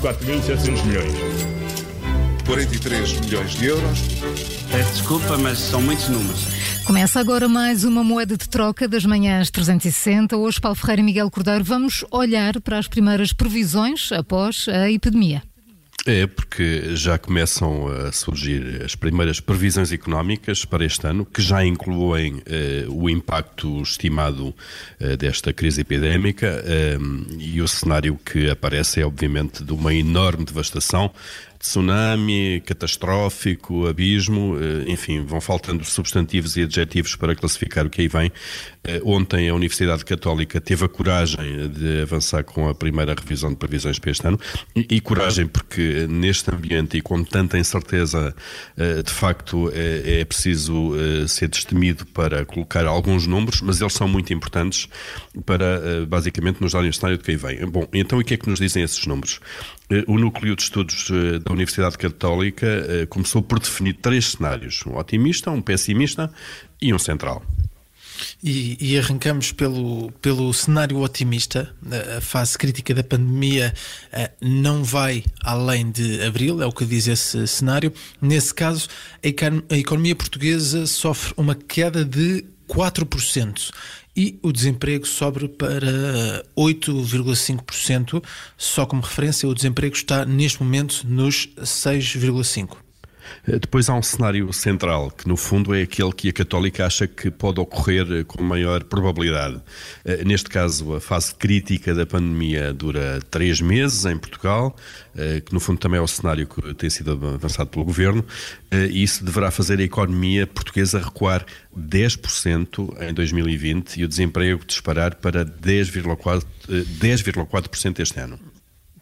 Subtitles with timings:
[0.00, 1.12] 4.700 milhões.
[2.46, 3.98] 43 milhões de euros.
[4.70, 6.44] Peço desculpa, mas são muitos números.
[6.84, 10.36] Começa agora mais uma moeda de troca das manhãs 360.
[10.36, 15.42] Hoje, Paulo Ferreira e Miguel Cordeiro, vamos olhar para as primeiras previsões após a epidemia.
[16.04, 21.64] É, porque já começam a surgir as primeiras previsões económicas para este ano, que já
[21.64, 24.54] incluem eh, o impacto estimado
[25.00, 26.96] eh, desta crise epidémica eh,
[27.40, 31.10] e o cenário que aparece é, obviamente, de uma enorme devastação
[31.58, 38.08] tsunami, catastrófico, abismo, eh, enfim, vão faltando substantivos e adjetivos para classificar o que aí
[38.08, 38.30] vem.
[38.84, 43.56] Eh, ontem a Universidade Católica teve a coragem de avançar com a primeira revisão de
[43.56, 44.38] previsões para este ano
[44.74, 48.34] e, e coragem porque neste ambiente e com tanta incerteza,
[48.76, 50.92] eh, de facto é, é preciso
[51.28, 54.88] ser destemido para colocar alguns números, mas eles são muito importantes
[55.44, 57.66] para basicamente nos darem o cenário de que aí vem.
[57.66, 59.40] Bom, então o que é que nos dizem esses números?
[60.08, 61.10] O núcleo de estudos
[61.44, 66.30] da Universidade Católica eh, começou por definir três cenários: um otimista, um pessimista
[66.80, 67.42] e um central.
[68.42, 71.74] E, e, arrancamos pelo, pelo cenário otimista.
[72.16, 73.72] A fase crítica da pandemia
[74.12, 77.92] eh, não vai além de abril, é o que diz esse cenário.
[78.20, 78.88] Nesse caso,
[79.70, 83.70] a economia portuguesa sofre uma queda de 4%
[84.16, 88.22] e o desemprego sobe para 8,5%.
[88.56, 92.85] Só como referência, o desemprego está neste momento nos 6,5%.
[93.46, 97.06] Eh, depois há um cenário central, que no fundo é aquele que a Católica acha
[97.06, 99.60] que pode ocorrer eh, com maior probabilidade.
[100.04, 104.74] Eh, neste caso, a fase crítica da pandemia dura três meses em Portugal,
[105.46, 108.22] que no fundo também é o cenário que tem sido avançado pelo Governo,
[108.70, 115.14] e isso deverá fazer a economia portuguesa recuar 10% em 2020 e o desemprego disparar
[115.14, 116.44] para 10,4%
[117.94, 118.38] 10 este ano.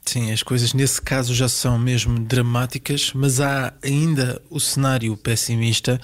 [0.06, 5.98] Sim, as coisas nesse caso já são mesmo dramáticas, mas há ainda o cenário pessimista.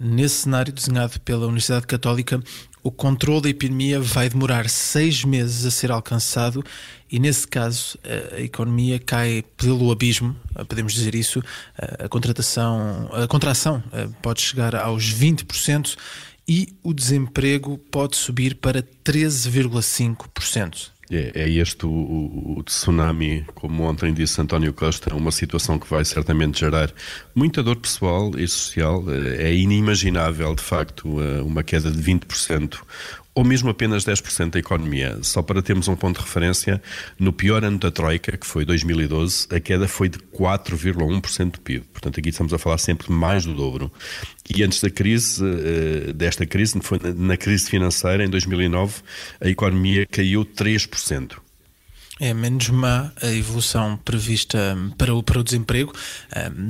[0.00, 2.42] Nesse cenário desenhado pela Universidade Católica,
[2.82, 6.64] o controle da epidemia vai demorar seis meses a ser alcançado
[7.10, 7.98] e, nesse caso,
[8.36, 10.34] a economia cai pelo abismo,
[10.68, 11.42] podemos dizer isso.
[11.78, 13.82] A contratação, a contração
[14.20, 15.96] pode chegar aos 20%
[16.46, 20.92] e o desemprego pode subir para 13,5%.
[21.10, 25.88] É, é este o, o, o, tsunami, como ontem disse António Costa, uma situação que
[25.88, 26.90] vai certamente gerar
[27.34, 29.04] muita dor pessoal e social.
[29.10, 32.78] É, é inimaginável, de facto, eh, uma queda de 20%
[33.34, 35.18] ou mesmo apenas 10% da economia.
[35.22, 36.80] Só para termos um ponto de referência,
[37.18, 41.84] no pior ano da Troika, que foi 2012, a queda foi de 4,1% do PIB.
[41.92, 43.90] Portanto, aqui estamos a falar sempre mais do dobro.
[44.48, 49.02] E antes da crise, eh, desta crise, foi na crise financeira, em 2009,
[49.40, 51.43] a economia caiu 3%.
[52.20, 55.92] É menos má a evolução prevista para o, para o desemprego.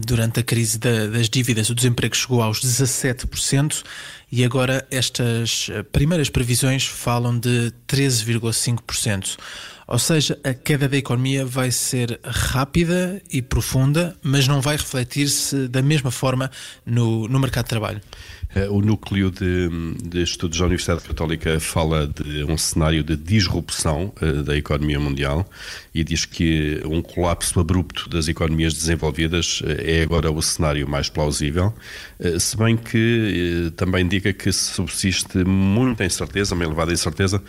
[0.07, 3.85] Durante a crise da, das dívidas, o desemprego chegou aos 17%
[4.33, 9.37] e agora estas eh, primeiras previsões falam de 13,5%.
[9.87, 15.69] Ou seja, a queda da economia vai ser rápida e profunda, mas não vai refletir-se
[15.69, 16.51] da mesma forma
[16.87, 18.01] no, no mercado de trabalho.
[18.55, 19.69] Eh, o núcleo de,
[20.03, 25.49] de, estudos da Universidade Católica fala de um cenário de disrupção uh, da economia mundial
[25.93, 31.09] e diz que um colapso abrupto das economias desenvolvidas uh, é agora o cenário mais
[31.09, 31.75] plausível,
[32.21, 37.43] uh, se bem que também indica que subsiste muita incerteza, uma elevada incerteza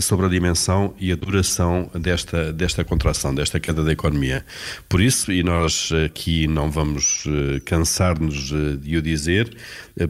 [0.00, 4.44] sobre a dimensão e a duração desta, desta contração, desta queda da economia.
[4.88, 7.24] Por isso, e nós aqui não vamos
[7.64, 9.56] cansar-nos de o dizer,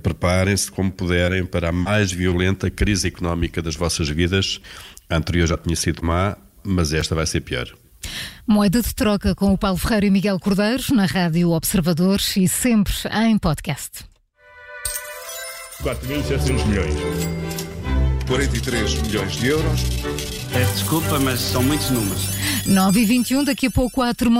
[0.02, 4.60] preparem-se como puderem para a mais violenta crise económica das vossas vidas.
[5.08, 7.68] A anterior já tinha sido má, mas esta vai ser pior.
[8.46, 12.92] Moeda de troca com o Paulo Ferreira e Miguel Cordeiro na Rádio Observadores e sempre
[13.12, 14.04] em podcast.
[15.82, 17.59] 4.700 milhões.
[18.30, 19.80] 43 milhões de euros.
[20.52, 22.28] Peço desculpa, mas são muitos números.
[22.64, 24.30] 9 e 21 daqui a pouco há termómetro.